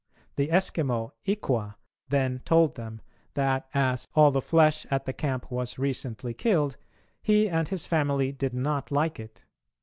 [0.35, 1.75] The Eskimo, Ikwa,
[2.09, 3.01] then told them
[3.35, 6.75] that, as all the flesh at the camp was recently killed,
[7.21, 9.43] he and his family did not like it.